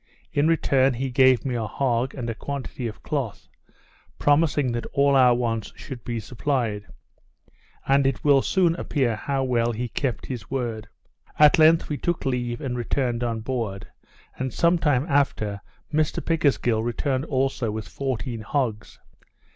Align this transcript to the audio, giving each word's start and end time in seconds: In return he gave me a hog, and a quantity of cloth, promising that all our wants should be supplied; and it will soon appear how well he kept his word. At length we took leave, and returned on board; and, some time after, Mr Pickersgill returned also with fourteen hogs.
In 0.33 0.47
return 0.47 0.95
he 0.95 1.11
gave 1.11 1.45
me 1.45 1.53
a 1.53 1.67
hog, 1.67 2.15
and 2.15 2.27
a 2.27 2.33
quantity 2.33 2.87
of 2.87 3.03
cloth, 3.03 3.47
promising 4.17 4.71
that 4.71 4.87
all 4.93 5.15
our 5.15 5.35
wants 5.35 5.73
should 5.75 6.03
be 6.03 6.19
supplied; 6.19 6.87
and 7.87 8.07
it 8.07 8.23
will 8.23 8.41
soon 8.41 8.73
appear 8.77 9.15
how 9.15 9.43
well 9.43 9.73
he 9.73 9.89
kept 9.89 10.25
his 10.25 10.49
word. 10.49 10.87
At 11.37 11.59
length 11.59 11.87
we 11.87 11.97
took 11.97 12.25
leave, 12.25 12.61
and 12.61 12.75
returned 12.75 13.23
on 13.23 13.41
board; 13.41 13.89
and, 14.39 14.51
some 14.51 14.79
time 14.79 15.05
after, 15.07 15.61
Mr 15.93 16.25
Pickersgill 16.25 16.81
returned 16.81 17.25
also 17.25 17.69
with 17.69 17.87
fourteen 17.87 18.41
hogs. 18.41 18.97